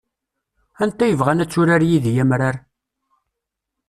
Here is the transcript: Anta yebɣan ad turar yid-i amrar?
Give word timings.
Anta 0.83 1.05
yebɣan 1.07 1.43
ad 1.43 1.49
turar 1.51 1.81
yid-i 1.89 2.13
amrar? 2.23 2.55